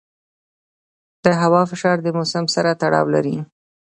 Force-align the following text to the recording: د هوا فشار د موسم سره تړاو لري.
د 1.23 1.25
هوا 1.41 1.61
فشار 1.71 1.97
د 2.03 2.07
موسم 2.17 2.45
سره 2.55 2.77
تړاو 2.81 3.05
لري. 3.15 3.37